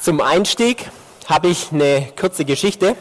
[0.00, 0.92] Zum Einstieg
[1.26, 2.94] habe ich eine kurze Geschichte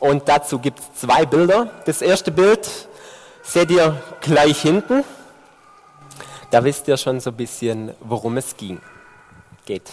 [0.00, 1.70] und dazu gibt es zwei Bilder.
[1.86, 2.68] Das erste Bild
[3.44, 5.04] seht ihr gleich hinten.
[6.50, 8.80] Da wisst ihr schon so ein bisschen, worum es ging.
[9.64, 9.92] Geht.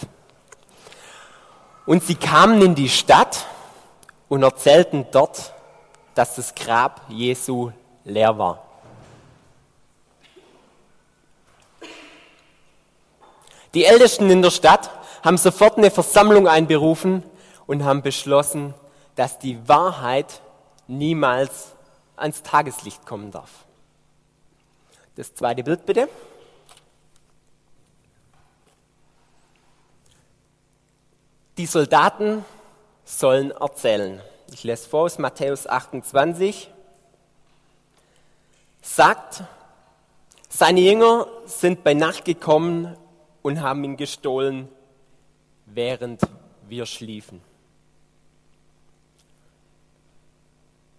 [1.86, 3.46] Und sie kamen in die Stadt
[4.28, 5.52] und erzählten dort,
[6.16, 7.70] dass das Grab Jesu
[8.04, 8.64] leer war.
[13.74, 14.90] Die Ältesten in der Stadt
[15.22, 17.22] haben sofort eine Versammlung einberufen
[17.66, 18.74] und haben beschlossen,
[19.14, 20.40] dass die Wahrheit
[20.86, 21.74] niemals
[22.16, 23.50] ans Tageslicht kommen darf.
[25.16, 26.08] Das zweite Bild bitte.
[31.56, 32.44] Die Soldaten
[33.04, 34.22] sollen erzählen.
[34.52, 36.70] Ich lese vor aus Matthäus 28.
[38.80, 39.42] Sagt,
[40.48, 42.96] seine Jünger sind bei Nacht gekommen
[43.42, 44.68] und haben ihn gestohlen
[45.74, 46.20] während
[46.68, 47.40] wir schliefen.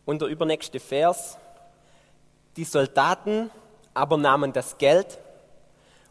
[0.06, 1.38] Und der übernächste Vers.
[2.56, 3.52] Die Soldaten
[3.94, 5.20] aber nahmen das Geld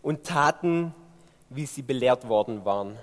[0.03, 0.95] und taten,
[1.51, 2.99] wie sie belehrt worden waren.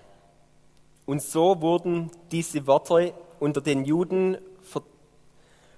[1.05, 4.81] Und so wurden diese Worte unter den Juden ver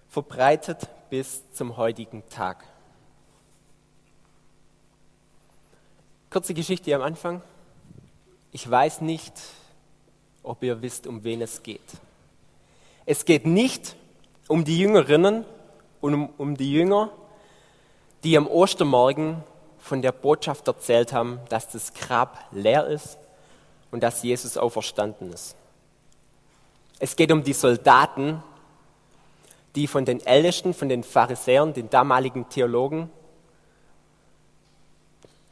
[0.09, 2.63] verbreitet bis zum heutigen Tag.
[6.29, 7.41] Kurze Geschichte am Anfang.
[8.51, 9.33] Ich weiß nicht,
[10.47, 11.81] ob ihr wisst, um wen es geht.
[13.05, 13.95] Es geht nicht
[14.47, 15.45] um die Jüngerinnen
[16.01, 17.09] und um, um die Jünger,
[18.23, 19.43] die am Ostermorgen
[19.77, 23.17] von der Botschaft erzählt haben, dass das Grab leer ist
[23.91, 25.55] und dass Jesus auferstanden ist.
[26.99, 28.41] Es geht um die Soldaten,
[29.75, 33.11] die von den Ältesten, von den Pharisäern, den damaligen Theologen,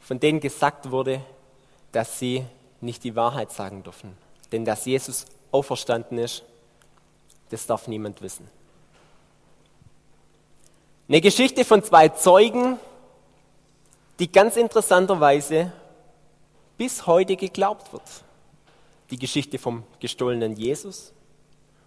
[0.00, 1.20] von denen gesagt wurde,
[1.92, 2.44] dass sie
[2.80, 4.25] nicht die Wahrheit sagen dürfen.
[4.52, 6.42] Denn dass Jesus auferstanden ist,
[7.48, 8.48] das darf niemand wissen.
[11.08, 12.78] Eine Geschichte von zwei Zeugen,
[14.18, 15.72] die ganz interessanterweise
[16.76, 18.02] bis heute geglaubt wird.
[19.10, 21.12] Die Geschichte vom gestohlenen Jesus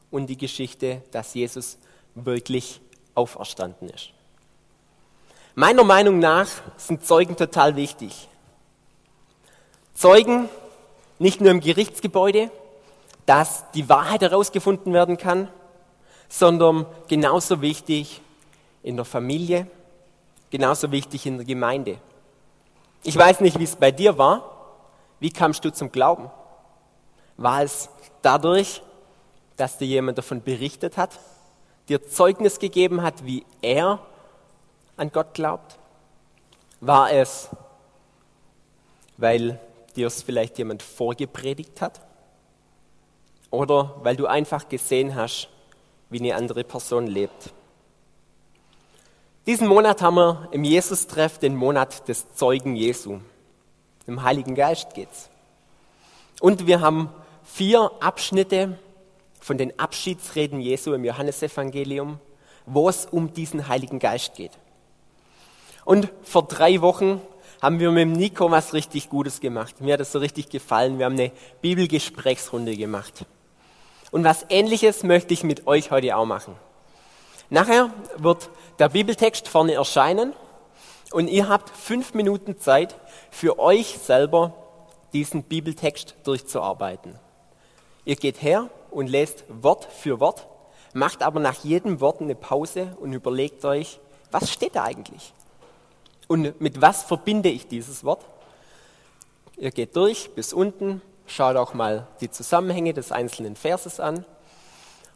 [0.09, 1.77] und die Geschichte, dass Jesus
[2.15, 2.79] wirklich
[3.13, 4.11] auferstanden ist.
[5.55, 6.47] Meiner Meinung nach
[6.77, 8.29] sind Zeugen total wichtig.
[9.93, 10.47] Zeugen
[11.19, 12.49] nicht nur im Gerichtsgebäude,
[13.25, 15.49] dass die Wahrheit herausgefunden werden kann,
[16.29, 18.21] sondern genauso wichtig
[18.81, 19.67] in der Familie,
[20.49, 21.97] genauso wichtig in der Gemeinde.
[23.03, 24.55] Ich weiß nicht, wie es bei dir war.
[25.19, 26.31] Wie kamst du zum Glauben?
[27.37, 27.89] War es
[28.21, 28.81] dadurch,
[29.57, 31.11] dass dir jemand davon berichtet hat,
[31.89, 33.99] dir Zeugnis gegeben hat, wie er
[34.97, 35.77] an Gott glaubt?
[36.81, 37.49] War es,
[39.17, 39.59] weil
[39.99, 42.01] dir es vielleicht jemand vorgepredigt hat?
[43.51, 45.49] Oder weil du einfach gesehen hast,
[46.09, 47.53] wie eine andere Person lebt?
[49.45, 53.19] Diesen Monat haben wir im Jesus-Treff den Monat des Zeugen Jesu.
[54.07, 55.29] Im Heiligen Geist geht's.
[56.39, 57.09] Und wir haben
[57.43, 58.77] vier Abschnitte
[59.39, 62.19] von den Abschiedsreden Jesu im Johannesevangelium,
[62.65, 64.51] wo es um diesen Heiligen Geist geht.
[65.83, 67.19] Und vor drei Wochen
[67.61, 69.81] haben wir mit Nico was richtig Gutes gemacht.
[69.81, 70.97] Mir hat es so richtig gefallen.
[70.97, 71.31] Wir haben eine
[71.61, 73.25] Bibelgesprächsrunde gemacht.
[74.11, 76.55] Und was Ähnliches möchte ich mit euch heute auch machen.
[77.49, 78.49] Nachher wird
[78.79, 80.33] der Bibeltext vorne erscheinen
[81.11, 82.95] und ihr habt fünf Minuten Zeit,
[83.31, 84.53] für euch selber
[85.13, 87.15] diesen Bibeltext durchzuarbeiten.
[88.05, 90.47] Ihr geht her und lest Wort für Wort,
[90.93, 93.99] macht aber nach jedem Wort eine Pause und überlegt euch,
[94.31, 95.33] was steht da eigentlich?
[96.29, 98.23] Und mit was verbinde ich dieses Wort?
[99.57, 104.25] Ihr geht durch bis unten, schaut auch mal die Zusammenhänge des einzelnen Verses an.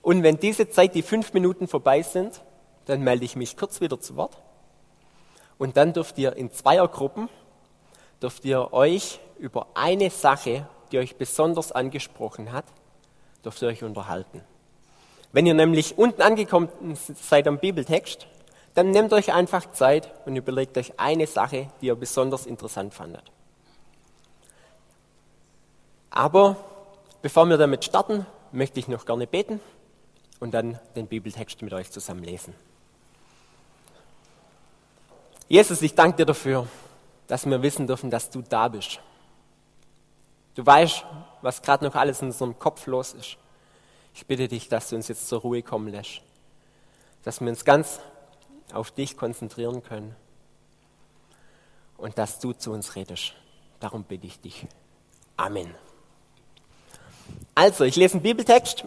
[0.01, 2.41] Und wenn diese Zeit, die fünf Minuten vorbei sind,
[2.85, 4.35] dann melde ich mich kurz wieder zu Wort.
[5.59, 7.29] Und dann dürft ihr in Zweiergruppen,
[8.19, 12.65] dürft ihr euch über eine Sache, die euch besonders angesprochen hat,
[13.45, 14.41] dürft ihr euch unterhalten.
[15.31, 18.25] Wenn ihr nämlich unten angekommen seid am Bibeltext,
[18.73, 23.23] dann nehmt euch einfach Zeit und überlegt euch eine Sache, die ihr besonders interessant fandet.
[26.09, 26.57] Aber
[27.21, 29.59] bevor wir damit starten, möchte ich noch gerne beten
[30.39, 32.53] und dann den Bibeltext mit euch zusammen lesen.
[35.47, 36.67] Jesus, ich danke dir dafür,
[37.27, 38.99] dass wir wissen dürfen, dass du da bist.
[40.55, 41.05] Du weißt,
[41.41, 43.37] was gerade noch alles in unserem Kopf los ist.
[44.13, 46.21] Ich bitte dich, dass du uns jetzt zur Ruhe kommen lässt,
[47.23, 47.99] dass wir uns ganz
[48.71, 50.15] auf dich konzentrieren können
[51.97, 53.33] und dass du zu uns redest.
[53.79, 54.67] Darum bitte ich dich.
[55.37, 55.73] Amen.
[57.55, 58.85] Also, ich lese einen Bibeltext.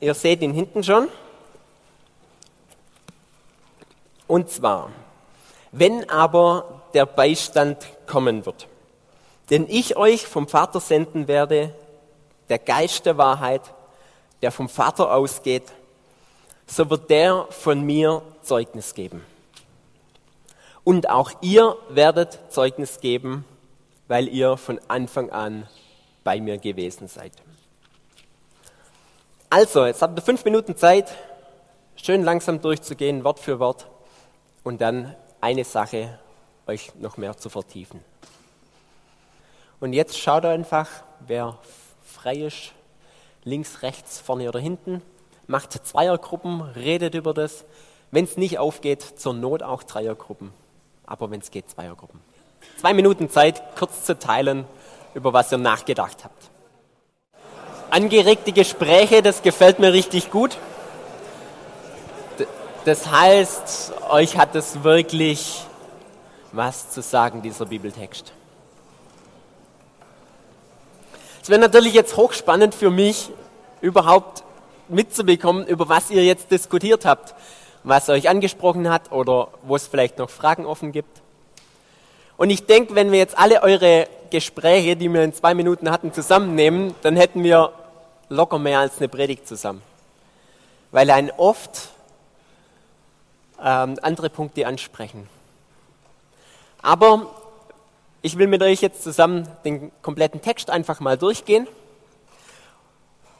[0.00, 1.08] Ihr seht ihn hinten schon.
[4.26, 4.90] Und zwar,
[5.72, 8.68] wenn aber der Beistand kommen wird,
[9.50, 11.74] den ich euch vom Vater senden werde,
[12.48, 13.62] der Geist der Wahrheit,
[14.42, 15.64] der vom Vater ausgeht,
[16.66, 19.24] so wird der von mir Zeugnis geben.
[20.82, 23.44] Und auch ihr werdet Zeugnis geben,
[24.08, 25.68] weil ihr von Anfang an
[26.24, 27.30] bei mir gewesen seid.
[29.50, 31.14] Also, jetzt habt ihr fünf Minuten Zeit,
[31.94, 33.86] schön langsam durchzugehen, Wort für Wort,
[34.64, 36.18] und dann eine Sache
[36.66, 38.00] euch noch mehr zu vertiefen.
[39.78, 40.88] Und jetzt schaut einfach,
[41.20, 41.56] wer
[42.02, 42.72] frei ist,
[43.44, 45.02] links, rechts, vorne oder hinten,
[45.46, 47.64] macht Zweiergruppen, redet über das.
[48.10, 50.52] Wenn es nicht aufgeht, zur Not auch Dreiergruppen.
[51.06, 52.20] Aber wenn es geht, Zweiergruppen.
[52.78, 54.64] Zwei Minuten Zeit, kurz zu teilen,
[55.14, 56.50] über was ihr nachgedacht habt.
[57.90, 60.56] Angeregte Gespräche, das gefällt mir richtig gut.
[62.84, 65.64] Das heißt, euch hat es wirklich
[66.52, 68.32] was zu sagen, dieser Bibeltext.
[71.42, 73.30] Es wäre natürlich jetzt hochspannend für mich,
[73.80, 74.44] überhaupt
[74.88, 77.34] mitzubekommen, über was ihr jetzt diskutiert habt,
[77.82, 81.20] was euch angesprochen hat oder wo es vielleicht noch Fragen offen gibt.
[82.36, 86.12] Und ich denke, wenn wir jetzt alle eure Gespräche, die wir in zwei Minuten hatten,
[86.12, 87.72] zusammennehmen, dann hätten wir
[88.28, 89.82] locker mehr als eine Predigt zusammen.
[90.90, 91.90] Weil ein oft
[93.62, 95.28] ähm, andere Punkte ansprechen.
[96.82, 97.26] Aber
[98.22, 101.66] ich will mit euch jetzt zusammen den kompletten Text einfach mal durchgehen.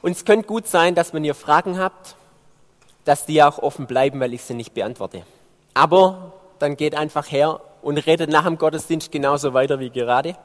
[0.02, 2.16] Und es könnte gut sein, dass wenn ihr Fragen habt,
[3.10, 5.24] dass die auch offen bleiben, weil ich sie nicht beantworte.
[5.74, 10.36] Aber dann geht einfach her und redet nach dem Gottesdienst genauso weiter wie gerade.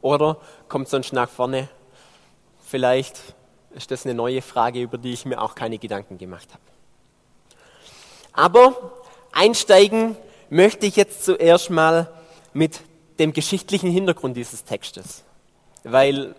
[0.00, 0.38] Oder
[0.70, 1.68] kommt sonst nach vorne.
[2.64, 3.20] Vielleicht
[3.72, 6.62] ist das eine neue Frage, über die ich mir auch keine Gedanken gemacht habe.
[8.32, 8.92] Aber
[9.32, 10.16] einsteigen
[10.48, 12.10] möchte ich jetzt zuerst mal
[12.54, 12.80] mit
[13.18, 15.24] dem geschichtlichen Hintergrund dieses Textes.
[15.84, 16.34] Weil,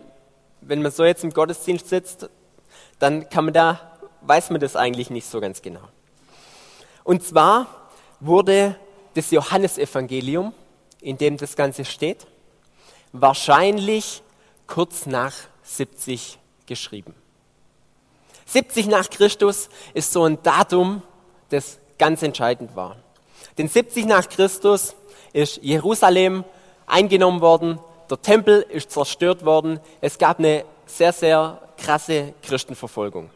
[0.61, 2.27] wenn man so jetzt im Gottesdienst sitzt,
[2.97, 3.88] dann kann man da,
[4.21, 5.87] weiß man das eigentlich nicht so ganz genau.
[7.03, 7.67] Und zwar
[8.19, 8.75] wurde
[9.13, 10.53] das Johannesevangelium,
[11.01, 12.27] in dem das Ganze steht,
[13.11, 14.21] wahrscheinlich
[14.67, 15.33] kurz nach
[15.63, 17.15] 70 geschrieben.
[18.45, 21.01] 70 nach Christus ist so ein Datum,
[21.49, 22.97] das ganz entscheidend war.
[23.57, 24.95] Denn 70 nach Christus
[25.33, 26.43] ist Jerusalem
[26.87, 27.79] eingenommen worden,
[28.09, 33.29] der Tempel ist zerstört worden, es gab eine sehr, sehr krasse Christenverfolgung.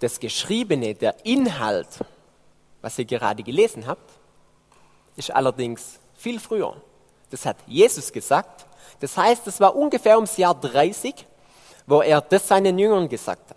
[0.00, 1.88] Das Geschriebene, der Inhalt,
[2.80, 4.10] was ihr gerade gelesen habt,
[5.16, 6.74] ist allerdings viel früher.
[7.30, 8.66] Das hat Jesus gesagt.
[8.98, 11.14] Das heißt, es war ungefähr ums Jahr 30,
[11.86, 13.56] wo er das seinen Jüngern gesagt hat.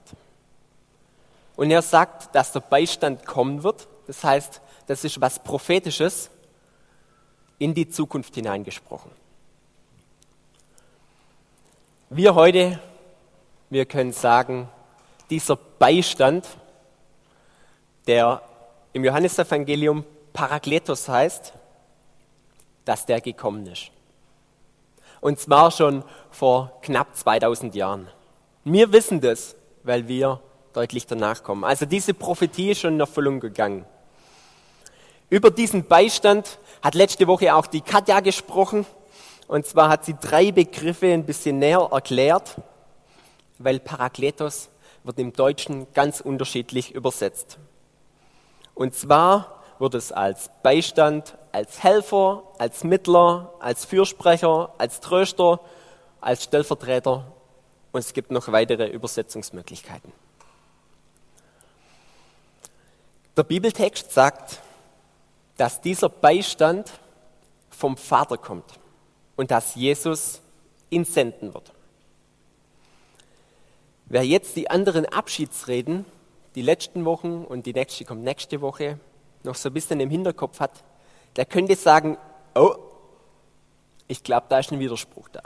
[1.55, 3.87] Und er sagt, dass der Beistand kommen wird.
[4.07, 6.29] Das heißt, das ist was Prophetisches
[7.59, 9.11] in die Zukunft hineingesprochen.
[12.09, 12.79] Wir heute,
[13.69, 14.67] wir können sagen,
[15.29, 16.47] dieser Beistand,
[18.07, 18.41] der
[18.93, 20.03] im Johannesevangelium
[20.33, 21.53] Parakletos heißt,
[22.85, 23.91] dass der gekommen ist.
[25.21, 28.09] Und zwar schon vor knapp 2000 Jahren.
[28.65, 30.41] Wir wissen das, weil wir
[30.73, 31.63] deutlich danach kommen.
[31.63, 33.85] Also diese Prophetie ist schon in Erfüllung gegangen.
[35.29, 38.85] Über diesen Beistand hat letzte Woche auch die Katja gesprochen.
[39.47, 42.55] Und zwar hat sie drei Begriffe ein bisschen näher erklärt,
[43.59, 44.69] weil Parakletos
[45.03, 47.57] wird im Deutschen ganz unterschiedlich übersetzt.
[48.73, 55.59] Und zwar wird es als Beistand, als Helfer, als Mittler, als Fürsprecher, als Tröster,
[56.21, 57.25] als Stellvertreter
[57.91, 60.11] und es gibt noch weitere Übersetzungsmöglichkeiten.
[63.35, 64.59] Der Bibeltext sagt,
[65.57, 66.91] dass dieser Beistand
[67.69, 68.79] vom Vater kommt
[69.35, 70.41] und dass Jesus
[70.89, 71.72] ihn senden wird.
[74.13, 76.05] Wer jetzt die anderen Abschiedsreden,
[76.53, 78.99] die letzten Wochen und die nächste kommt nächste Woche,
[79.41, 80.83] noch so ein bisschen im Hinterkopf hat,
[81.35, 82.19] der könnte sagen,
[82.53, 82.75] oh,
[84.07, 85.41] ich glaube, da ist ein Widerspruch da.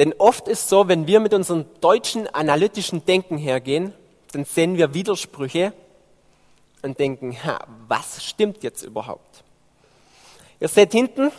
[0.00, 3.94] Denn oft ist so, wenn wir mit unserem deutschen analytischen Denken hergehen,
[4.32, 5.74] dann sehen wir Widersprüche
[6.82, 9.44] und denken, ha, was stimmt jetzt überhaupt?
[10.58, 11.30] Ihr seht hinten,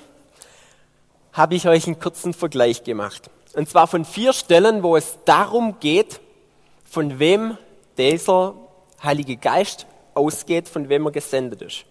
[1.34, 3.30] habe ich euch einen kurzen Vergleich gemacht.
[3.58, 6.20] Und zwar von vier Stellen, wo es darum geht,
[6.84, 7.58] von wem
[7.98, 8.54] dieser
[9.02, 11.86] Heilige Geist ausgeht, von wem er gesendet ist.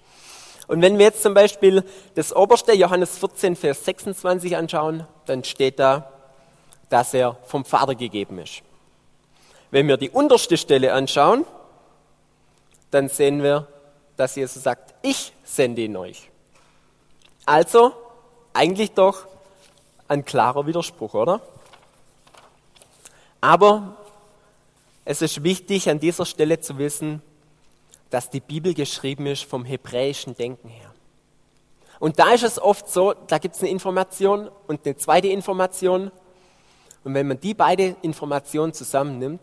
[0.68, 1.82] Und wenn wir jetzt zum Beispiel
[2.14, 6.08] das oberste Johannes 14, Vers 26 anschauen, dann steht da,
[6.88, 8.62] dass er vom Vater gegeben ist.
[9.72, 11.44] Wenn wir die unterste Stelle anschauen,
[12.92, 13.66] dann sehen wir,
[14.16, 16.30] dass Jesus sagt, ich sende ihn euch.
[17.44, 17.92] Also
[18.52, 19.26] eigentlich doch
[20.06, 21.40] ein klarer Widerspruch, oder?
[23.40, 23.96] Aber
[25.04, 27.22] es ist wichtig an dieser Stelle zu wissen,
[28.10, 30.92] dass die Bibel geschrieben ist vom hebräischen Denken her.
[31.98, 36.10] Und da ist es oft so, da gibt es eine Information und eine zweite Information.
[37.04, 39.40] Und wenn man die beide Informationen zusammennimmt,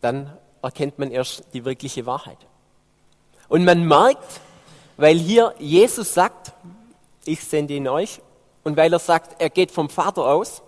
[0.00, 2.38] dann erkennt man erst die wirkliche Wahrheit.
[3.48, 4.40] Und man merkt,
[4.96, 6.52] weil hier Jesus sagt,
[7.24, 8.20] ich sende ihn euch,
[8.62, 10.62] und weil er sagt, er geht vom Vater aus,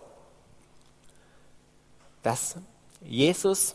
[2.22, 2.56] dass
[3.00, 3.74] Jesus,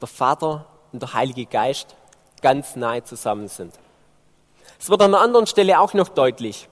[0.00, 1.94] der Vater und der Heilige Geist
[2.42, 3.74] ganz nahe zusammen sind.
[4.78, 6.68] Es wird an einer anderen Stelle auch noch deutlich.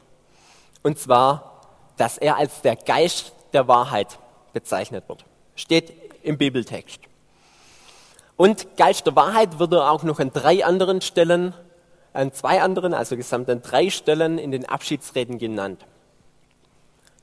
[0.83, 1.63] Und zwar,
[1.97, 4.19] dass er als der Geist der Wahrheit
[4.53, 5.25] bezeichnet wird.
[5.57, 5.93] Steht
[6.23, 7.01] im Bibeltext.
[8.37, 11.55] Und Geist der Wahrheit wird er auch noch an drei anderen Stellen,
[12.13, 15.85] an zwei anderen, also gesamt an drei Stellen in den Abschiedsreden genannt.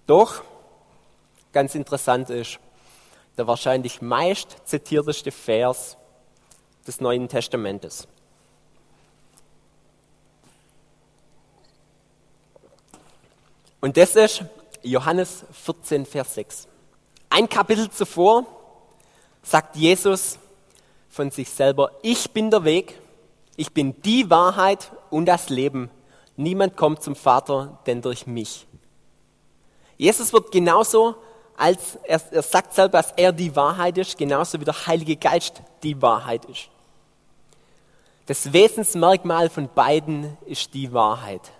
[0.07, 0.43] Doch,
[1.53, 2.59] ganz interessant ist,
[3.37, 5.97] der wahrscheinlich meist zitierteste Vers
[6.87, 8.07] des Neuen Testamentes.
[13.81, 14.43] Und das ist
[14.83, 16.67] Johannes 14, Vers 6.
[17.29, 18.45] Ein Kapitel zuvor
[19.43, 20.39] sagt Jesus
[21.09, 22.99] von sich selber, ich bin der Weg,
[23.57, 25.89] ich bin die Wahrheit und das Leben.
[26.35, 28.67] Niemand kommt zum Vater, denn durch mich.
[29.97, 31.15] Jesus wird genauso
[31.57, 35.61] als er, er sagt selber, dass er die Wahrheit ist, genauso wie der Heilige Geist
[35.83, 36.69] die Wahrheit ist.
[38.25, 41.51] Das Wesensmerkmal von beiden ist die Wahrheit.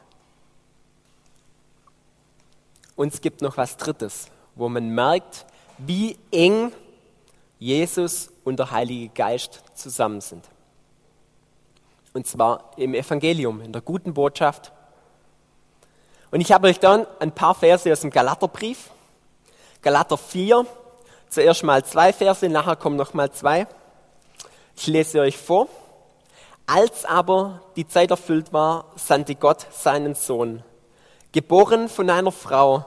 [2.95, 5.45] Und es gibt noch was Drittes, wo man merkt,
[5.77, 6.71] wie eng
[7.59, 10.43] Jesus und der Heilige Geist zusammen sind.
[12.13, 14.71] Und zwar im Evangelium, in der guten Botschaft.
[16.31, 18.89] Und ich habe euch dann ein paar Verse aus dem Galaterbrief,
[19.85, 20.65] Galater 4,
[21.29, 23.67] zuerst mal zwei Verse, nachher kommen noch mal zwei.
[24.75, 25.67] Ich lese euch vor.
[26.65, 30.63] Als aber die Zeit erfüllt war, sandte Gott seinen Sohn,
[31.33, 32.83] geboren von einer Frau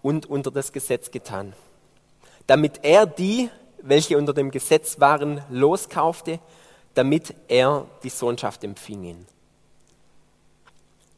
[0.00, 1.52] und unter das Gesetz getan,
[2.46, 3.50] damit er die,
[3.82, 6.40] welche unter dem Gesetz waren, loskaufte,
[6.94, 9.26] damit er die Sohnschaft empfing.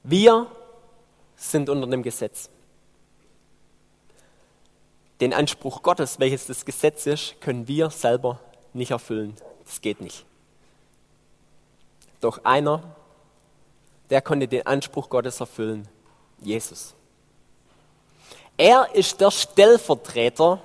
[0.02, 0.48] Wir
[1.36, 2.50] sind unter dem Gesetz.
[5.24, 8.40] Den Anspruch Gottes, welches das Gesetz ist, können wir selber
[8.74, 9.34] nicht erfüllen.
[9.64, 10.26] Das geht nicht.
[12.20, 12.82] Doch einer,
[14.10, 15.88] der konnte den Anspruch Gottes erfüllen,
[16.42, 16.92] Jesus.
[18.58, 20.60] Er ist der Stellvertreter,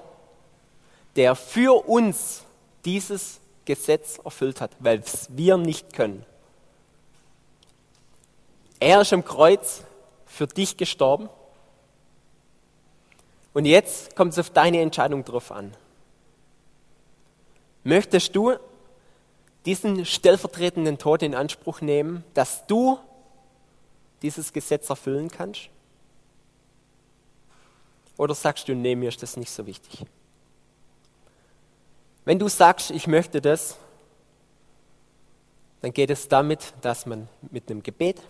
[1.16, 2.44] der für uns
[2.84, 6.26] dieses Gesetz erfüllt hat, weil es wir nicht können.
[8.82, 9.84] Er ist am Kreuz
[10.26, 11.30] für dich gestorben.
[13.60, 15.76] Und jetzt kommt es auf deine Entscheidung drauf an.
[17.84, 18.54] Möchtest du
[19.66, 22.98] diesen stellvertretenden Tod in Anspruch nehmen, dass du
[24.22, 25.68] dieses Gesetz erfüllen kannst?
[28.16, 30.06] Oder sagst du, nee, mir ist das nicht so wichtig?
[32.24, 33.76] Wenn du sagst, ich möchte das,
[35.82, 38.22] dann geht es damit, dass man mit einem Gebet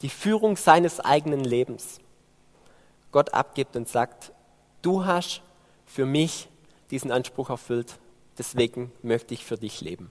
[0.00, 2.00] die Führung seines eigenen Lebens
[3.12, 4.32] Gott abgibt und sagt,
[4.84, 5.42] du hast
[5.86, 6.48] für mich
[6.90, 7.98] diesen Anspruch erfüllt,
[8.38, 10.10] deswegen möchte ich für dich leben.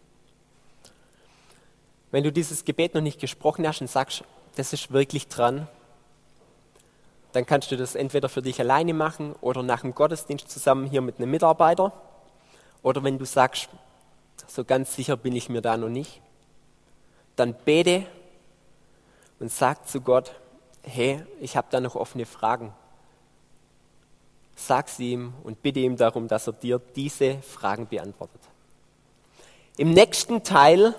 [2.11, 4.23] Wenn du dieses Gebet noch nicht gesprochen hast und sagst,
[4.55, 5.67] das ist wirklich dran,
[7.31, 11.01] dann kannst du das entweder für dich alleine machen oder nach dem Gottesdienst zusammen hier
[11.01, 11.91] mit einem Mitarbeiter.
[12.83, 13.69] Oder wenn du sagst,
[14.45, 16.21] so ganz sicher bin ich mir da noch nicht,
[17.35, 18.05] dann bete
[19.39, 20.35] und sag zu Gott,
[20.83, 22.73] hey, ich habe da noch offene Fragen.
[24.55, 28.41] Sag sie ihm und bitte ihm darum, dass er dir diese Fragen beantwortet.
[29.77, 30.93] Im nächsten Teil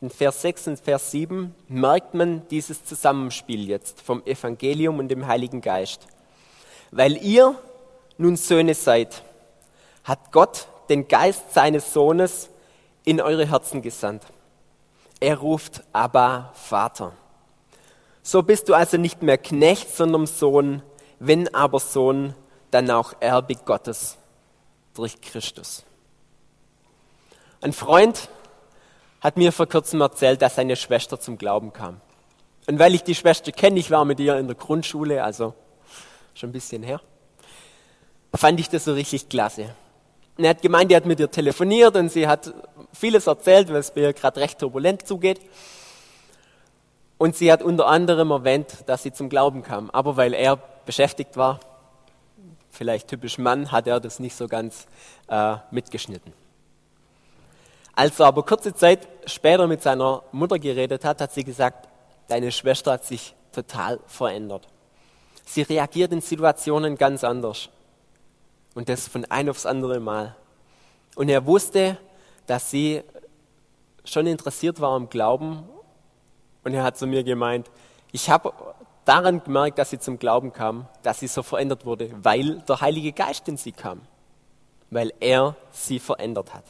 [0.00, 5.26] in Vers 6 und Vers 7 merkt man dieses Zusammenspiel jetzt vom Evangelium und dem
[5.26, 6.06] Heiligen Geist.
[6.90, 7.54] Weil ihr
[8.18, 9.22] nun Söhne seid,
[10.04, 12.50] hat Gott den Geist seines Sohnes
[13.04, 14.22] in eure Herzen gesandt.
[15.20, 17.12] Er ruft Abba Vater.
[18.22, 20.82] So bist du also nicht mehr Knecht, sondern Sohn,
[21.18, 22.34] wenn aber Sohn,
[22.70, 24.16] dann auch Erbe Gottes
[24.94, 25.84] durch Christus.
[27.60, 28.28] Ein Freund
[29.20, 32.00] hat mir vor kurzem erzählt, dass seine Schwester zum Glauben kam.
[32.66, 35.54] Und weil ich die Schwester kenne, ich war mit ihr in der Grundschule, also
[36.34, 37.00] schon ein bisschen her,
[38.34, 39.74] fand ich das so richtig klasse.
[40.36, 42.52] Und er hat gemeint, er hat mit ihr telefoniert und sie hat
[42.92, 45.40] vieles erzählt, weil es bei ihr gerade recht turbulent zugeht.
[47.18, 49.90] Und sie hat unter anderem erwähnt, dass sie zum Glauben kam.
[49.90, 51.60] Aber weil er beschäftigt war,
[52.70, 54.86] vielleicht typisch Mann, hat er das nicht so ganz
[55.28, 56.32] äh, mitgeschnitten.
[57.94, 61.88] Als er aber kurze Zeit später mit seiner Mutter geredet hat, hat sie gesagt,
[62.28, 64.66] deine Schwester hat sich total verändert.
[65.46, 67.70] Sie reagiert in Situationen ganz anders.
[68.74, 70.36] Und das von ein aufs andere Mal.
[71.14, 71.96] Und er wusste,
[72.46, 73.02] dass sie
[74.04, 75.66] schon interessiert war am Glauben.
[76.64, 77.70] Und er hat zu mir gemeint,
[78.12, 78.52] ich habe
[79.06, 83.12] daran gemerkt, dass sie zum Glauben kam, dass sie so verändert wurde, weil der Heilige
[83.12, 84.02] Geist in sie kam.
[84.90, 86.64] Weil er sie verändert hat.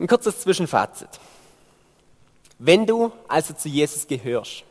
[0.00, 1.08] Ein kurzes Zwischenfazit.
[2.58, 4.64] Wenn du also zu Jesus gehörst,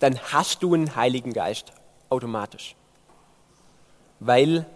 [0.00, 1.72] dann hast du einen Heiligen Geist
[2.10, 2.74] automatisch
[4.20, 4.66] weil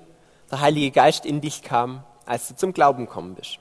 [0.50, 3.58] der Heilige Geist in dich kam, als du zum Glauben gekommen bist.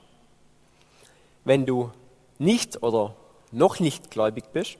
[1.44, 1.90] Wenn du
[2.38, 3.14] nicht oder
[3.52, 4.76] noch nicht gläubig bist,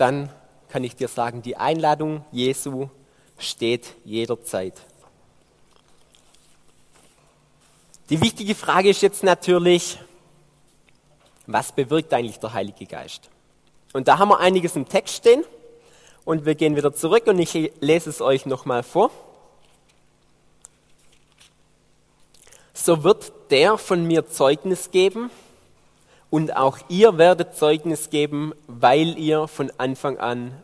[0.00, 0.30] dann
[0.68, 2.88] kann ich dir sagen, die Einladung Jesu
[3.38, 4.74] steht jederzeit.
[8.08, 9.98] Die wichtige Frage ist jetzt natürlich,
[11.46, 13.30] was bewirkt eigentlich der Heilige Geist?
[13.92, 15.44] Und da haben wir einiges im Text stehen.
[16.24, 19.10] Und wir gehen wieder zurück und ich lese es euch nochmal vor.
[22.74, 25.30] So wird der von mir Zeugnis geben
[26.30, 30.54] und auch ihr werdet Zeugnis geben, weil ihr von Anfang an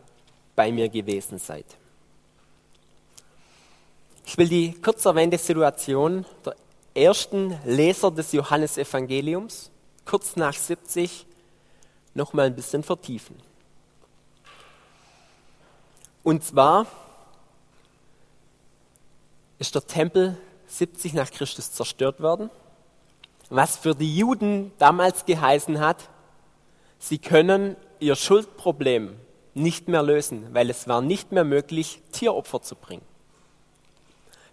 [0.54, 1.66] bei mir gewesen seid.
[4.24, 6.56] Ich will die kurz erwähnte Situation der
[6.94, 9.70] ersten Leser des Johannesevangeliums
[10.04, 11.26] kurz nach 70
[12.14, 13.36] nochmal ein bisschen vertiefen.
[16.22, 16.86] Und zwar
[19.58, 22.50] ist der Tempel 70 nach Christus zerstört worden,
[23.50, 26.08] was für die Juden damals geheißen hat,
[26.98, 29.16] sie können ihr Schuldproblem
[29.54, 33.04] nicht mehr lösen, weil es war nicht mehr möglich, Tieropfer zu bringen.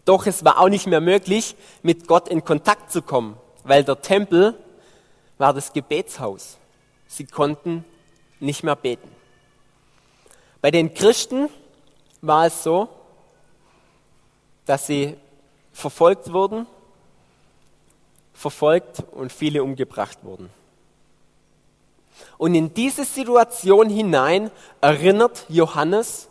[0.06, 4.02] Doch es war auch nicht mehr möglich, mit Gott in Kontakt zu kommen, weil der
[4.02, 4.58] Tempel
[5.38, 6.58] war das Gebetshaus.
[7.08, 7.86] Sie konnten
[8.40, 9.10] nicht mehr beten.
[10.62, 11.50] Bei den Christen
[12.22, 12.88] war es so,
[14.66, 15.18] dass sie
[15.74, 16.66] verfolgt wurden,
[18.44, 20.50] verfolgt und viele umgebracht wurden.
[22.38, 24.52] Und in diese Situation hinein
[24.82, 26.28] erinnert Johannes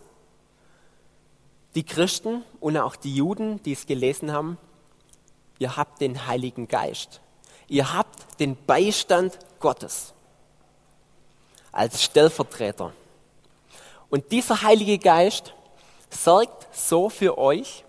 [1.74, 4.58] die Christen und auch die Juden, die es gelesen haben,
[5.58, 7.22] ihr habt den Heiligen Geist.
[7.66, 10.12] Ihr habt den Beistand Gottes
[11.72, 12.92] als Stellvertreter.
[14.10, 15.54] Und dieser Heilige Geist
[16.10, 17.84] sorgt so für euch,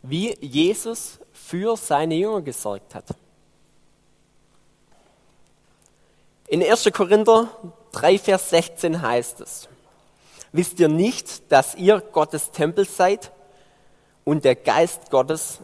[0.00, 3.04] wie Jesus für seine Jünger gesorgt hat.
[6.48, 6.92] In 1.
[6.92, 7.48] Korinther
[7.92, 9.68] 3, Vers 16 heißt es,
[10.52, 13.32] wisst ihr nicht, dass ihr Gottes Tempel seid
[14.24, 15.58] und der Geist Gottes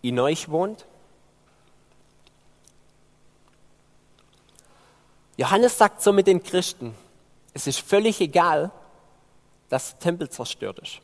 [0.00, 0.86] in euch wohnt?
[5.36, 6.94] Johannes sagt so mit den Christen,
[7.52, 8.70] es ist völlig egal,
[9.68, 11.00] dass der Tempel zerstört ist.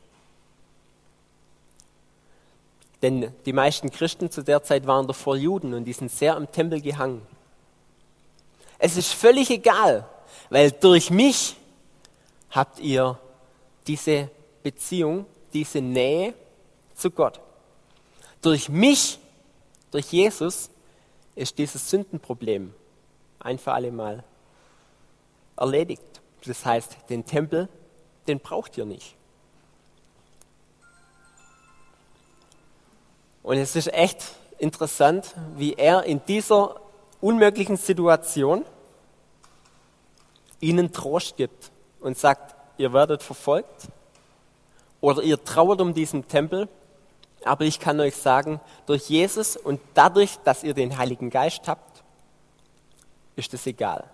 [3.03, 6.51] Denn die meisten Christen zu der Zeit waren davor Juden und die sind sehr am
[6.51, 7.27] Tempel gehangen.
[8.83, 10.09] Es ist völlig egal,
[10.49, 11.55] weil durch mich
[12.51, 13.19] habt ihr
[13.87, 14.31] diese
[14.63, 16.33] Beziehung, diese Nähe
[16.95, 17.41] zu Gott.
[18.41, 19.19] Durch mich,
[19.91, 20.71] durch Jesus,
[21.35, 22.75] ist dieses Sündenproblem
[23.39, 24.25] ein für alle Mal
[25.57, 26.03] erledigt.
[26.47, 27.69] Das heißt, den Tempel,
[28.27, 29.15] den braucht ihr nicht.
[33.43, 34.25] Und es ist echt
[34.59, 36.81] interessant, wie er in dieser
[37.21, 38.65] unmöglichen Situation
[40.61, 43.89] ihnen Trost gibt und sagt, ihr werdet verfolgt
[45.01, 46.69] oder ihr trauert um diesen Tempel,
[47.45, 52.03] aber ich kann euch sagen, durch Jesus und dadurch, dass ihr den Heiligen Geist habt,
[53.37, 54.05] ist es egal.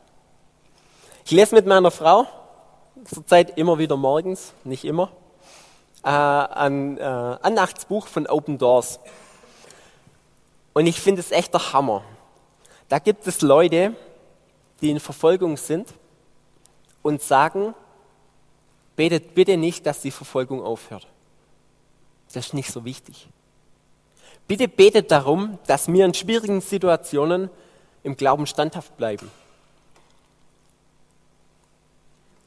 [1.25, 2.27] Ich lese mit meiner Frau
[3.05, 5.11] zurzeit immer wieder morgens, nicht immer,
[6.05, 9.01] äh, ein äh, Annachtsbuch von Open Doors.
[10.73, 12.03] Und ich finde es echt der Hammer.
[12.89, 13.95] Da gibt es Leute,
[14.81, 15.93] die in Verfolgung sind
[17.03, 17.75] und sagen,
[18.95, 21.07] betet bitte nicht, dass die Verfolgung aufhört.
[22.33, 23.29] Das ist nicht so wichtig.
[24.49, 27.51] Bitte betet darum, dass wir in schwierigen Situationen
[28.03, 29.31] im Glauben standhaft bleiben.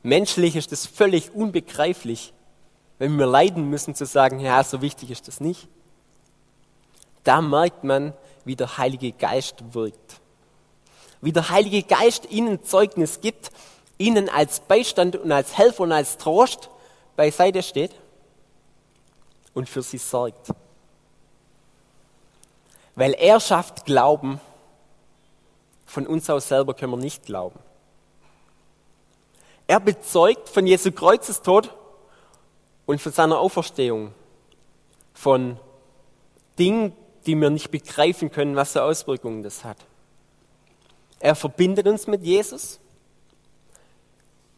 [0.01, 2.33] Menschlich ist es völlig unbegreiflich,
[2.99, 5.67] wenn wir leiden müssen, zu sagen, ja, so wichtig ist das nicht.
[7.23, 8.13] Da merkt man,
[8.45, 10.21] wie der Heilige Geist wirkt.
[11.21, 13.51] Wie der Heilige Geist ihnen Zeugnis gibt,
[13.97, 16.69] ihnen als Beistand und als Helfer und als Trost
[17.15, 17.93] beiseite steht
[19.53, 20.51] und für sie sorgt.
[22.95, 24.39] Weil er schafft Glauben,
[25.85, 27.59] von uns aus selber können wir nicht glauben.
[29.67, 31.75] Er bezeugt von Jesu Kreuzestod
[32.85, 34.13] und von seiner Auferstehung,
[35.13, 35.59] von
[36.57, 39.77] Dingen, die wir nicht begreifen können, was für Auswirkungen das hat.
[41.19, 42.79] Er verbindet uns mit Jesus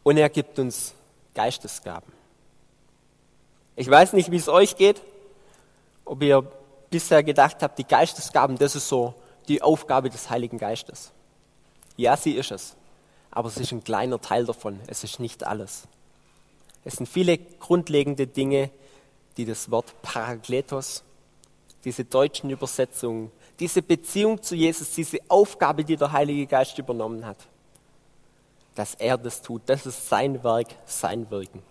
[0.02, 0.94] und er gibt uns
[1.34, 2.12] Geistesgaben.
[3.74, 5.00] Ich weiß nicht, wie es euch geht,
[6.04, 6.42] ob ihr
[6.90, 9.14] bisher gedacht habt, die Geistesgaben, das ist so
[9.48, 11.10] die Aufgabe des Heiligen Geistes.
[11.96, 12.76] Ja, sie ist es
[13.32, 14.78] aber es ist ein kleiner Teil davon.
[14.86, 15.88] Es ist nicht alles.
[16.84, 18.70] Es sind viele grundlegende Dinge,
[19.38, 21.02] die das Wort Parakletos,
[21.84, 27.36] diese deutschen Übersetzungen, diese Beziehung zu Jesus, diese Aufgabe, die der Heilige Geist übernommen hat,
[28.74, 29.62] dass er das tut.
[29.66, 31.62] Das ist sein Werk, sein Wirken.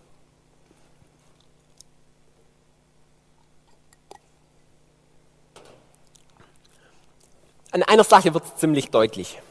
[7.72, 9.42] An einer Sache wird es ziemlich deutlich.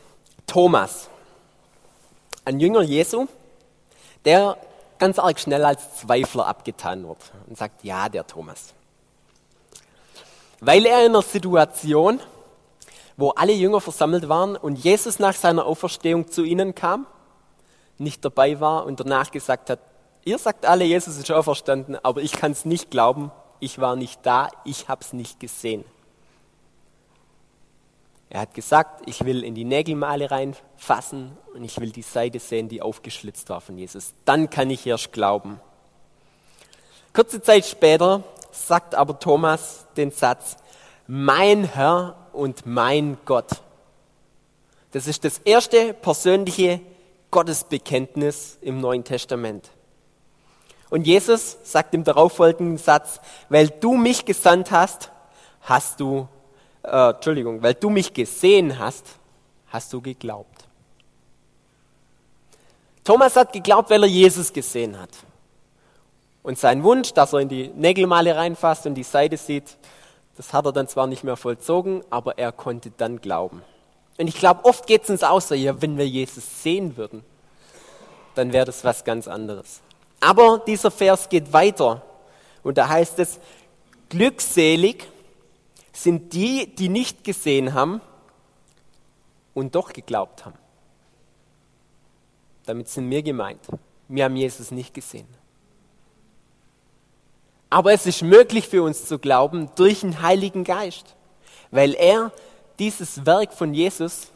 [0.47, 1.11] Thomas,
[2.47, 3.27] ein Jünger Jesu,
[4.25, 4.57] der
[4.99, 8.73] ganz arg schnell als Zweifler abgetan wird und sagt, ja, der Thomas.
[10.61, 12.21] Weil er in einer Situation,
[13.17, 17.07] wo alle Jünger versammelt waren und Jesus nach seiner Auferstehung zu ihnen kam,
[17.99, 19.81] nicht dabei war und danach gesagt hat,
[20.25, 24.21] ihr sagt alle, Jesus ist auferstanden, aber ich kann es nicht glauben, ich war nicht
[24.25, 25.85] da, ich habe es nicht gesehen.
[28.31, 32.69] Er hat gesagt, ich will in die Nägelmale reinfassen und ich will die Seite sehen,
[32.69, 34.15] die aufgeschlitzt war von Jesus.
[34.25, 35.61] Dann kann ich erst glauben.
[37.13, 40.57] Kurze Zeit später sagt aber Thomas den Satz,
[41.07, 43.49] mein Herr und mein Gott.
[44.93, 46.81] Das ist das erste persönliche
[47.31, 49.71] Gottesbekenntnis im Neuen Testament.
[50.89, 55.11] Und Jesus sagt im darauffolgenden Satz, weil du mich gesandt hast,
[55.63, 56.29] hast du
[56.83, 59.07] äh, Entschuldigung, weil du mich gesehen hast,
[59.69, 60.65] hast du geglaubt.
[63.05, 65.11] Thomas hat geglaubt, weil er Jesus gesehen hat.
[66.43, 69.77] Und sein Wunsch, dass er in die Nägelmale reinfasst und die Seite sieht,
[70.37, 73.63] das hat er dann zwar nicht mehr vollzogen, aber er konnte dann glauben.
[74.19, 77.25] Und ich glaube, oft geht es uns auch so, ja, wenn wir Jesus sehen würden,
[78.35, 79.81] dann wäre das was ganz anderes.
[80.21, 82.03] Aber dieser Vers geht weiter
[82.63, 83.41] und da heißt es,
[84.09, 85.09] glückselig
[85.93, 88.01] sind die, die nicht gesehen haben
[89.55, 90.59] und doch geglaubt haben.
[92.67, 93.61] Damit sind wir gemeint.
[94.09, 95.27] Wir haben Jesus nicht gesehen.
[97.71, 101.15] Aber es ist möglich für uns zu glauben durch den Heiligen Geist,
[101.71, 102.33] weil er
[102.81, 104.33] dieses Werk von Jesus,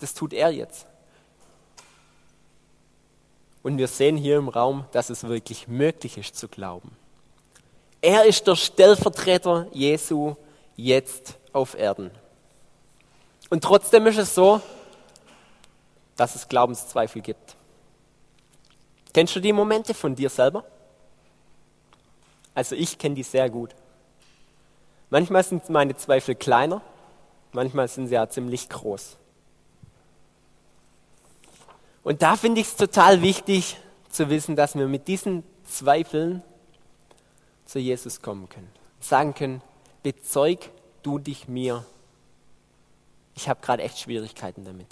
[0.00, 0.86] das tut er jetzt.
[3.62, 6.90] Und wir sehen hier im Raum, dass es wirklich möglich ist zu glauben.
[8.02, 10.34] Er ist der Stellvertreter Jesu
[10.76, 12.10] jetzt auf Erden.
[13.48, 14.60] Und trotzdem ist es so,
[16.16, 17.56] dass es Glaubenszweifel gibt.
[19.14, 20.64] Kennst du die Momente von dir selber?
[22.54, 23.74] Also ich kenne die sehr gut.
[25.10, 26.80] Manchmal sind meine Zweifel kleiner,
[27.52, 29.16] manchmal sind sie ja ziemlich groß.
[32.02, 33.78] Und da finde ich es total wichtig
[34.10, 36.42] zu wissen, dass wir mit diesen Zweifeln
[37.64, 38.70] zu Jesus kommen können.
[39.00, 39.62] Sagen können,
[40.02, 40.70] bezeug
[41.02, 41.84] du dich mir.
[43.34, 44.88] Ich habe gerade echt Schwierigkeiten damit.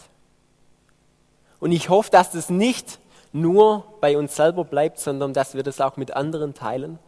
[1.61, 2.99] Und ich hoffe, dass das nicht
[3.33, 6.99] nur bei uns selber bleibt, sondern dass wir das auch mit anderen teilen.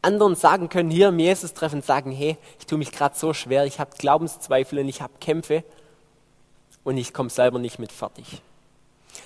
[0.00, 3.80] Anderen sagen können, hier im Jesus-Treffen sagen, hey, ich tue mich gerade so schwer, ich
[3.80, 5.64] habe Glaubenszweifel und ich habe Kämpfe
[6.84, 8.40] und ich komme selber nicht mit fertig.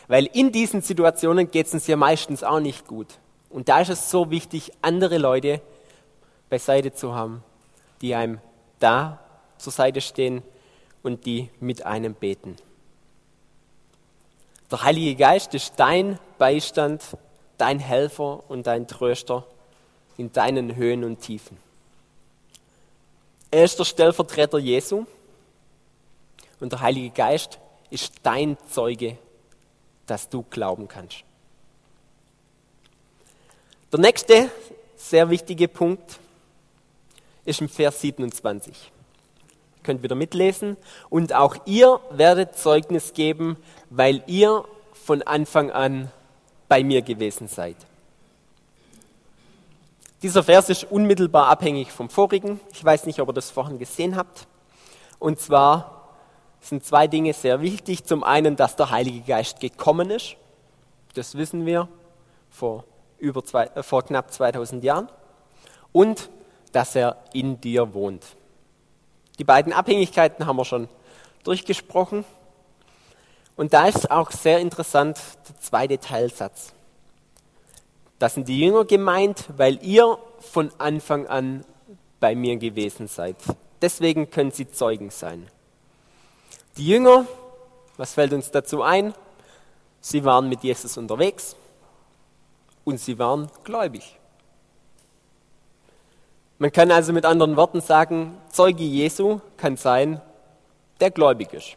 [0.08, 3.08] Weil in diesen Situationen geht es uns ja meistens auch nicht gut.
[3.50, 5.60] Und da ist es so wichtig, andere Leute
[6.48, 7.42] beiseite zu haben,
[8.00, 8.40] die einem
[8.78, 9.20] da
[9.58, 10.42] zur Seite stehen
[11.02, 12.56] und die mit einem beten.
[14.70, 17.02] Der Heilige Geist ist dein Beistand,
[17.58, 19.46] dein Helfer und dein Tröster
[20.16, 21.56] in deinen Höhen und Tiefen.
[23.50, 25.04] Er ist der Stellvertreter Jesu
[26.60, 27.58] und der Heilige Geist
[27.90, 29.18] ist dein Zeuge,
[30.06, 31.24] dass du glauben kannst.
[33.92, 34.50] Der nächste
[34.96, 36.18] sehr wichtige Punkt
[37.44, 38.74] ist im Vers 27.
[38.74, 40.76] Ihr könnt wieder mitlesen.
[41.10, 43.56] Und auch ihr werdet Zeugnis geben,
[43.90, 46.10] weil ihr von Anfang an
[46.68, 47.76] bei mir gewesen seid.
[50.22, 52.60] Dieser Vers ist unmittelbar abhängig vom vorigen.
[52.72, 54.46] Ich weiß nicht, ob ihr das vorhin gesehen habt.
[55.18, 56.10] Und zwar
[56.60, 58.04] sind zwei Dinge sehr wichtig.
[58.04, 60.36] Zum einen, dass der Heilige Geist gekommen ist.
[61.14, 61.88] Das wissen wir
[62.50, 62.84] vor,
[63.18, 65.08] über zwei, äh, vor knapp 2000 Jahren.
[65.90, 66.30] Und
[66.70, 68.24] dass er in dir wohnt.
[69.40, 70.88] Die beiden Abhängigkeiten haben wir schon
[71.42, 72.24] durchgesprochen.
[73.56, 76.72] Und da ist auch sehr interessant der zweite Teilsatz.
[78.22, 81.64] Das sind die Jünger gemeint, weil ihr von Anfang an
[82.20, 83.34] bei mir gewesen seid.
[83.80, 85.48] Deswegen können sie Zeugen sein.
[86.76, 87.26] Die Jünger,
[87.96, 89.12] was fällt uns dazu ein?
[90.00, 91.56] Sie waren mit Jesus unterwegs
[92.84, 94.20] und sie waren gläubig.
[96.58, 100.20] Man kann also mit anderen Worten sagen, Zeuge Jesu kann sein,
[101.00, 101.76] der gläubig ist.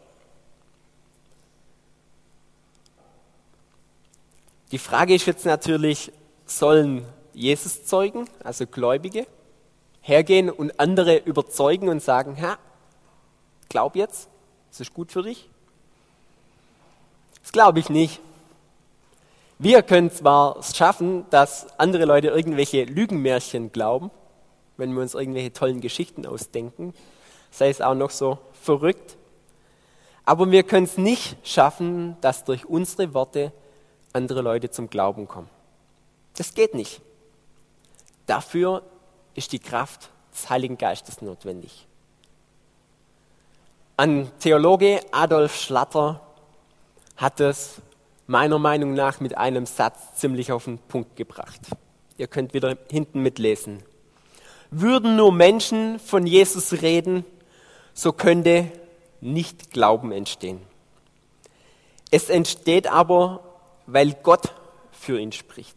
[4.70, 6.12] Die Frage ist jetzt natürlich,
[6.46, 7.04] sollen
[7.34, 9.26] Jesus zeugen, also Gläubige,
[10.00, 12.58] hergehen und andere überzeugen und sagen, Herr,
[13.68, 14.28] glaub jetzt,
[14.70, 15.50] es ist gut für dich?
[17.42, 18.20] Das glaube ich nicht.
[19.58, 24.10] Wir können zwar es schaffen, dass andere Leute irgendwelche Lügenmärchen glauben,
[24.76, 26.94] wenn wir uns irgendwelche tollen Geschichten ausdenken,
[27.50, 29.16] sei es auch noch so verrückt.
[30.24, 33.52] Aber wir können es nicht schaffen, dass durch unsere Worte
[34.12, 35.48] andere Leute zum Glauben kommen.
[36.36, 37.00] Das geht nicht.
[38.26, 38.82] Dafür
[39.34, 41.86] ist die Kraft des Heiligen Geistes notwendig.
[43.96, 46.20] Ein Theologe Adolf Schlatter
[47.16, 47.80] hat es
[48.26, 51.60] meiner Meinung nach mit einem Satz ziemlich auf den Punkt gebracht.
[52.18, 53.82] Ihr könnt wieder hinten mitlesen
[54.70, 57.24] würden nur Menschen von Jesus reden,
[57.94, 58.70] so könnte
[59.20, 60.60] nicht Glauben entstehen.
[62.10, 63.40] Es entsteht aber,
[63.86, 64.52] weil Gott
[64.92, 65.76] für ihn spricht.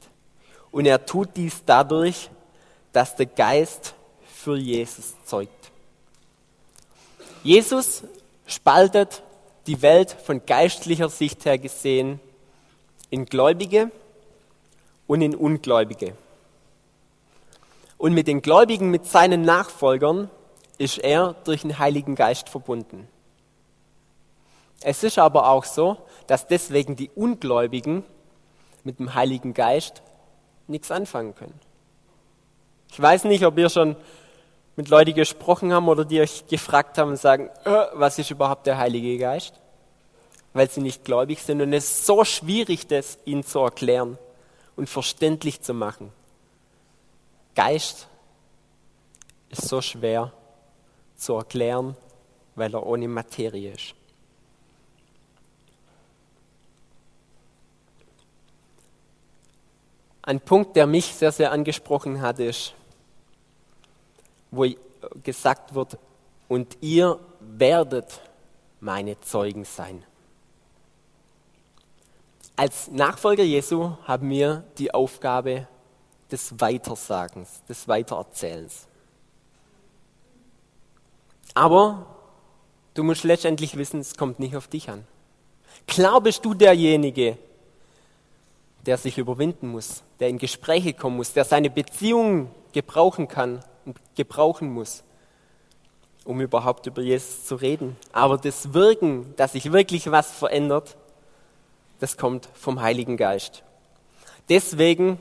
[0.71, 2.29] Und er tut dies dadurch,
[2.91, 3.93] dass der Geist
[4.33, 5.71] für Jesus zeugt.
[7.43, 8.03] Jesus
[8.45, 9.23] spaltet
[9.67, 12.19] die Welt von geistlicher Sicht her gesehen
[13.09, 13.91] in Gläubige
[15.07, 16.15] und in Ungläubige.
[17.97, 20.29] Und mit den Gläubigen, mit seinen Nachfolgern,
[20.77, 23.07] ist er durch den Heiligen Geist verbunden.
[24.81, 28.03] Es ist aber auch so, dass deswegen die Ungläubigen
[28.83, 30.01] mit dem Heiligen Geist
[30.69, 31.59] nichts anfangen können.
[32.91, 33.95] Ich weiß nicht, ob ihr schon
[34.75, 38.65] mit Leuten gesprochen haben oder die euch gefragt haben und sagen, äh, was ist überhaupt
[38.65, 39.53] der Heilige Geist?
[40.53, 44.17] Weil sie nicht gläubig sind und es ist so schwierig, das ihnen zu erklären
[44.75, 46.11] und verständlich zu machen.
[47.55, 48.07] Geist
[49.49, 50.31] ist so schwer
[51.17, 51.97] zu erklären,
[52.55, 53.95] weil er ohne Materie ist.
[60.29, 62.75] Ein Punkt, der mich sehr, sehr angesprochen hat, ist,
[64.51, 64.67] wo
[65.23, 65.97] gesagt wird,
[66.47, 68.21] und ihr werdet
[68.79, 70.03] meine Zeugen sein.
[72.55, 75.67] Als Nachfolger Jesu haben wir die Aufgabe,
[76.29, 78.85] des Weitersagens, des Weitererzählens.
[81.55, 82.05] Aber
[82.93, 85.07] du musst letztendlich wissen, es kommt nicht auf dich an.
[85.87, 87.39] Klar bist du derjenige,
[88.85, 93.97] der sich überwinden muss, der in Gespräche kommen muss, der seine Beziehungen gebrauchen kann und
[94.15, 95.03] gebrauchen muss,
[96.23, 97.97] um überhaupt über Jesus zu reden.
[98.11, 100.95] Aber das Wirken, dass sich wirklich was verändert,
[101.99, 103.63] das kommt vom Heiligen Geist.
[104.47, 105.19] Deswegen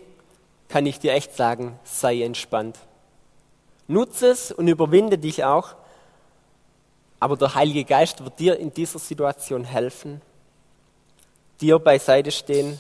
[0.69, 2.79] kann ich dir echt sagen, sei entspannt.
[3.89, 5.75] Nutze es und überwinde dich auch,
[7.21, 10.21] aber der Heilige Geist wird dir in dieser Situation helfen,
[11.61, 12.79] dir beiseite stehen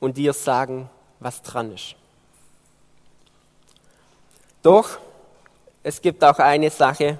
[0.00, 0.88] und dir sagen,
[1.20, 1.96] was dran ist.
[4.62, 4.98] Doch
[5.82, 7.18] es gibt auch eine Sache,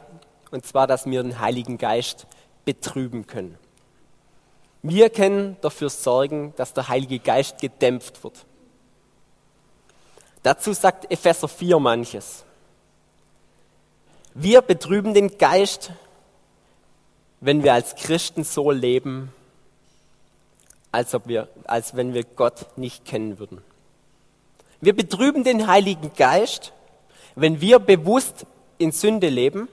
[0.51, 2.27] und zwar, dass wir den Heiligen Geist
[2.65, 3.59] betrüben können.
[4.83, 8.45] Wir können dafür sorgen, dass der Heilige Geist gedämpft wird.
[10.43, 12.45] Dazu sagt Epheser 4 manches.
[14.35, 15.91] Wir betrüben den Geist,
[17.41, 19.33] wenn wir als Christen so leben,
[20.93, 23.63] als, ob wir, als wenn wir Gott nicht kennen würden.
[24.81, 26.73] Wir betrüben den Heiligen Geist,
[27.35, 28.47] wenn wir bewusst
[28.79, 29.69] in Sünde leben.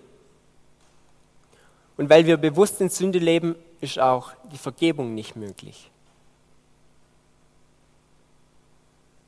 [1.97, 5.89] Und weil wir bewusst in Sünde leben, ist auch die Vergebung nicht möglich.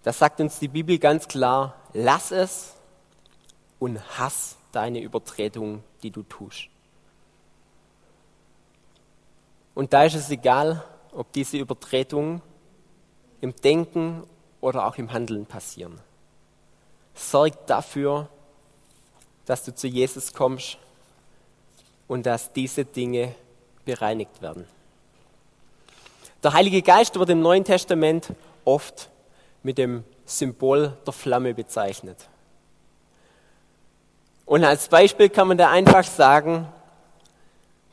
[0.04, 2.74] Da sagt uns die Bibel ganz klar, lass es
[3.80, 6.70] und hass deine Übertretung, die du tust.
[9.76, 10.84] Und da ist es egal,
[11.18, 12.42] ob diese Übertretungen
[13.42, 14.24] im Denken
[14.62, 16.00] oder auch im Handeln passieren.
[17.16, 18.30] Sorg dafür,
[19.46, 20.78] dass du zu Jesus kommst
[22.08, 23.34] und dass diese Dinge
[23.84, 24.68] bereinigt werden.
[26.44, 29.10] Der Heilige Geist wird im Neuen Testament oft
[29.64, 32.30] mit dem Symbol der Flamme bezeichnet.
[34.46, 36.68] Und als Beispiel kann man da einfach sagen,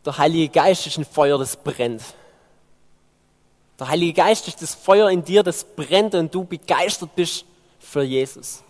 [0.04, 2.02] der Heilige Geist ist ein Feuer, das brennt.
[3.78, 7.44] Der Heilige Geist ist das Feuer in dir, das brennt und du begeistert bist
[7.78, 8.62] für Jesus.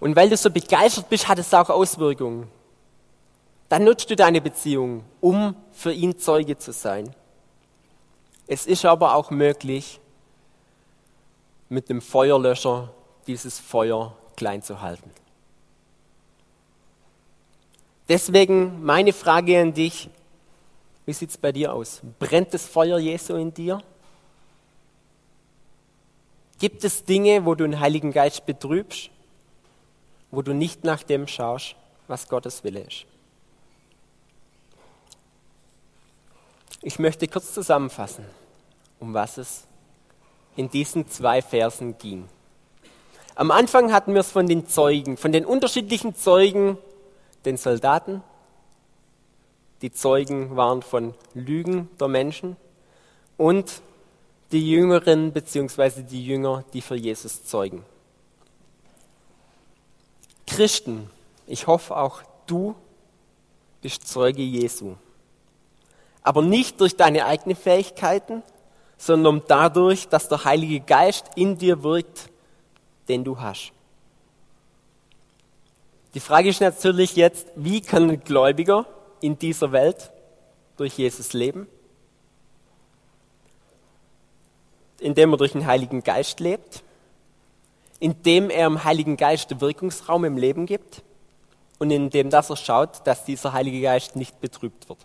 [0.00, 2.50] Und weil du so begeistert bist, hat es auch Auswirkungen.
[3.68, 7.14] Dann nutzt du deine Beziehung, um für ihn Zeuge zu sein.
[8.46, 10.00] Es ist aber auch möglich,
[11.68, 12.90] mit dem Feuerlöscher
[13.26, 15.10] dieses Feuer klein zu halten.
[18.08, 20.10] Deswegen meine Frage an dich,
[21.06, 22.00] wie sieht es bei dir aus?
[22.18, 23.82] Brennt das Feuer Jesu in dir?
[26.58, 29.10] Gibt es Dinge, wo du den Heiligen Geist betrübst,
[30.30, 31.76] wo du nicht nach dem schaust,
[32.08, 33.06] was Gottes Wille ist?
[36.80, 38.24] Ich möchte kurz zusammenfassen,
[39.00, 39.66] um was es
[40.56, 42.28] in diesen zwei Versen ging.
[43.34, 46.78] Am Anfang hatten wir es von den Zeugen, von den unterschiedlichen Zeugen,
[47.44, 48.22] den Soldaten.
[49.84, 52.56] Die Zeugen waren von Lügen der Menschen
[53.36, 53.82] und
[54.50, 56.02] die Jüngeren bzw.
[56.02, 57.84] die Jünger, die für Jesus zeugen.
[60.46, 61.10] Christen,
[61.46, 62.74] ich hoffe auch du
[63.82, 64.94] bist Zeuge Jesu
[66.24, 68.42] aber nicht durch deine eigenen Fähigkeiten,
[68.96, 72.30] sondern dadurch, dass der Heilige Geist in dir wirkt,
[73.08, 73.72] den du hast.
[76.14, 78.86] Die Frage ist natürlich jetzt, wie kann ein Gläubiger
[79.24, 80.12] in dieser Welt
[80.76, 81.66] durch Jesus leben?
[85.00, 86.82] Indem er durch den Heiligen Geist lebt,
[88.00, 91.02] indem er im Heiligen Geist Wirkungsraum im Leben gibt
[91.78, 94.98] und indem dass er schaut, dass dieser Heilige Geist nicht betrübt wird.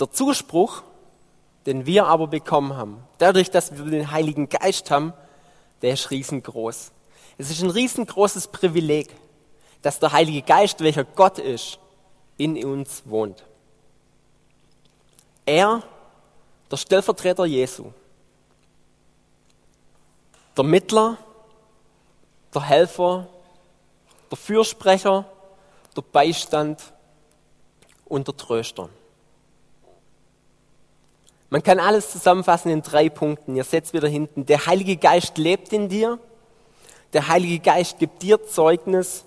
[0.00, 0.82] Der Zuspruch,
[1.66, 5.12] den wir aber bekommen haben, dadurch, dass wir den Heiligen Geist haben,
[5.82, 6.90] der ist riesengroß.
[7.38, 9.14] Es ist ein riesengroßes Privileg,
[9.82, 11.78] dass der Heilige Geist, welcher Gott ist,
[12.36, 13.44] in uns wohnt.
[15.44, 15.82] Er,
[16.70, 17.92] der Stellvertreter Jesu,
[20.56, 21.18] der Mittler,
[22.54, 23.26] der Helfer,
[24.30, 25.24] der Fürsprecher,
[25.96, 26.80] der Beistand
[28.06, 28.88] und der Tröster.
[31.52, 33.56] Man kann alles zusammenfassen in drei Punkten.
[33.56, 34.46] Ihr seht wieder hinten.
[34.46, 36.18] Der Heilige Geist lebt in dir.
[37.12, 39.24] Der Heilige Geist gibt dir Zeugnis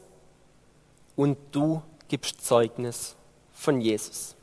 [1.15, 3.15] und du gibst Zeugnis
[3.53, 4.35] von Jesus.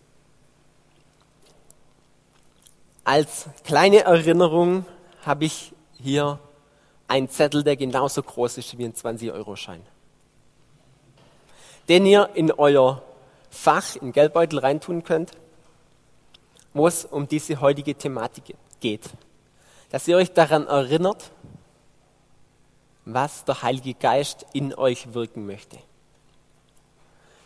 [3.05, 4.85] Als kleine Erinnerung
[5.25, 6.39] habe ich hier
[7.09, 9.83] einen Zettel, der genauso groß ist wie ein 20-Euro-Schein.
[11.89, 13.03] Den ihr in euer
[13.51, 15.37] Fach, in Geldbeutel reintun könnt
[16.75, 19.11] wo es um diese heutige Thematik geht.
[19.91, 21.31] Dass ihr euch daran erinnert,
[23.05, 25.79] was der Heilige Geist in euch wirken möchte.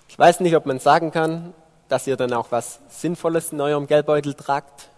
[0.09, 1.55] Ich weiß nicht, ob man sagen kann,
[1.89, 4.89] dass ihr dann auch was Sinnvolles in eurem Geldbeutel tragt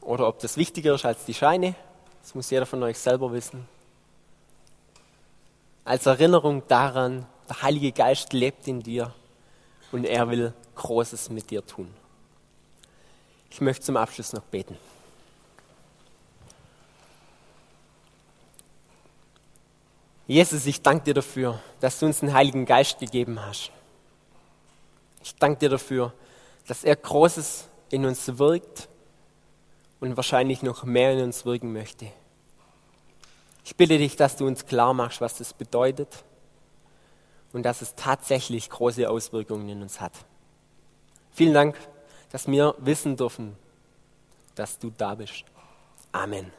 [0.00, 1.74] oder ob das wichtiger ist als die Scheine.
[2.22, 3.68] Das muss jeder von euch selber wissen.
[5.84, 9.12] Als Erinnerung daran, der Heilige Geist lebt in dir
[9.92, 11.92] und er will Großes mit dir tun.
[13.50, 14.76] Ich möchte zum Abschluss noch beten.
[20.26, 23.72] Jesus, ich danke dir dafür, dass du uns den Heiligen Geist gegeben hast.
[25.22, 26.12] Ich danke dir dafür,
[26.66, 28.88] dass er Großes in uns wirkt
[30.00, 32.06] und wahrscheinlich noch mehr in uns wirken möchte.
[33.64, 36.24] Ich bitte dich, dass du uns klar machst, was das bedeutet
[37.52, 40.12] und dass es tatsächlich große Auswirkungen in uns hat.
[41.32, 41.76] Vielen Dank
[42.30, 43.56] dass wir wissen dürfen,
[44.54, 45.44] dass du da bist.
[46.12, 46.52] Amen.